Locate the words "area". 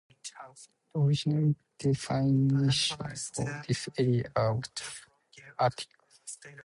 3.99-4.31